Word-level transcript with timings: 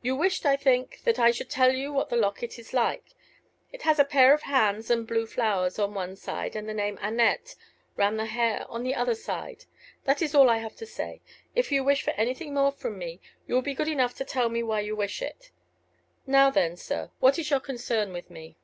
You 0.00 0.16
wished, 0.16 0.44
I 0.44 0.56
think, 0.56 1.02
that 1.04 1.20
I 1.20 1.30
should 1.30 1.48
tell 1.48 1.72
you 1.72 1.92
what 1.92 2.08
the 2.08 2.16
locket 2.16 2.58
is 2.58 2.72
like. 2.74 3.14
It 3.70 3.82
has 3.82 4.00
a 4.00 4.04
pair 4.04 4.34
of 4.34 4.42
hands 4.42 4.90
and 4.90 5.06
blue 5.06 5.24
flowers 5.24 5.78
on 5.78 5.94
one 5.94 6.16
side 6.16 6.56
and 6.56 6.68
the 6.68 6.74
name 6.74 6.98
Annette 7.00 7.54
round 7.96 8.18
the 8.18 8.26
hair 8.26 8.66
on 8.68 8.82
the 8.82 8.96
other 8.96 9.14
side. 9.14 9.66
That 10.02 10.20
is 10.20 10.34
all 10.34 10.50
I 10.50 10.58
have 10.58 10.74
to 10.78 10.84
say. 10.84 11.20
If 11.54 11.70
you 11.70 11.84
wish 11.84 12.02
for 12.02 12.10
anything 12.14 12.52
more 12.54 12.72
from 12.72 12.98
me, 12.98 13.20
you 13.46 13.54
will 13.54 13.62
be 13.62 13.72
good 13.74 13.86
enough 13.86 14.14
to 14.16 14.24
tell 14.24 14.48
me 14.48 14.64
why 14.64 14.80
you 14.80 14.96
wish 14.96 15.22
it. 15.22 15.52
Now 16.26 16.50
then, 16.50 16.76
sir, 16.76 17.12
what 17.20 17.38
is 17.38 17.48
your 17.50 17.60
concern 17.60 18.12
with 18.12 18.30
me?" 18.30 18.56